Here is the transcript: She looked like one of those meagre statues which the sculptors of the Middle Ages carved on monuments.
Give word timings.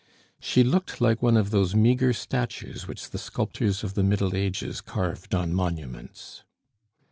She 0.39 0.63
looked 0.63 0.99
like 0.99 1.21
one 1.21 1.37
of 1.37 1.51
those 1.51 1.75
meagre 1.75 2.13
statues 2.13 2.87
which 2.87 3.11
the 3.11 3.19
sculptors 3.19 3.83
of 3.83 3.93
the 3.93 4.01
Middle 4.01 4.35
Ages 4.35 4.81
carved 4.81 5.35
on 5.35 5.53
monuments. 5.53 6.43